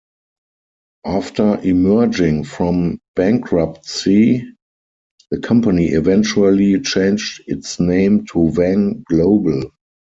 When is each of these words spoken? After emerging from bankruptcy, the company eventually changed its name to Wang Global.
After 1.05 1.59
emerging 1.61 2.45
from 2.45 2.97
bankruptcy, 3.15 4.51
the 5.29 5.37
company 5.39 5.89
eventually 5.89 6.79
changed 6.81 7.43
its 7.45 7.79
name 7.79 8.25
to 8.31 8.39
Wang 8.39 9.03
Global. 9.07 9.69